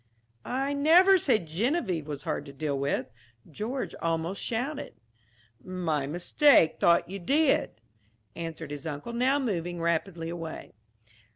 "I 0.45 0.73
never 0.73 1.19
said 1.19 1.45
Geneviève 1.47 2.05
was 2.05 2.23
hard 2.23 2.47
to 2.47 2.53
deal 2.53 2.75
with," 2.75 3.11
George 3.47 3.93
almost 4.01 4.41
shouted. 4.43 4.95
"My 5.63 6.07
mistake 6.07 6.79
thought 6.79 7.07
you 7.07 7.19
did," 7.19 7.79
answered 8.35 8.71
his 8.71 8.87
uncle, 8.87 9.13
now 9.13 9.37
moving 9.37 9.79
rapidly 9.79 10.29
away. 10.31 10.73